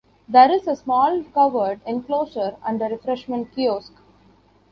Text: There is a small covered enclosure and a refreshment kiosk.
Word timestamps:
There 0.27 0.51
is 0.51 0.65
a 0.67 0.75
small 0.75 1.23
covered 1.25 1.79
enclosure 1.85 2.55
and 2.65 2.81
a 2.81 2.85
refreshment 2.85 3.53
kiosk. 3.53 3.93